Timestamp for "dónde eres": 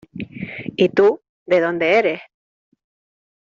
1.59-2.21